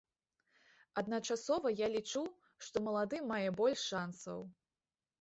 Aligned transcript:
Адначасова 1.01 1.75
я 1.81 1.87
лічу, 1.97 2.23
што 2.69 2.85
малады 2.89 3.23
мае 3.31 3.49
больш 3.63 3.89
шансаў. 3.95 4.39